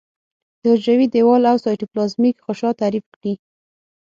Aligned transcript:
د 0.61 0.63
حجروي 0.73 1.07
دیوال 1.13 1.43
او 1.51 1.57
سایتوپلازمیک 1.65 2.35
غشا 2.45 2.69
تعریف 2.81 3.05
کړي. 3.15 3.33